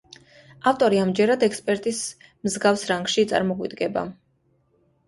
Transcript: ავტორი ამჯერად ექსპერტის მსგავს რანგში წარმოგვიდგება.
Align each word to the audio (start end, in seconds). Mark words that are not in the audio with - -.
ავტორი 0.71 0.99
ამჯერად 1.01 1.45
ექსპერტის 1.49 2.01
მსგავს 2.49 2.87
რანგში 2.95 3.31
წარმოგვიდგება. 3.35 4.09